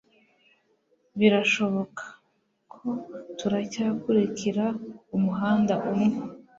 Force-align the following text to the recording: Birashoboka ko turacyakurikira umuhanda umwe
Birashoboka 1.19 2.03
ko 2.73 2.87
turacyakurikira 3.37 4.65
umuhanda 5.15 5.73
umwe 5.89 6.07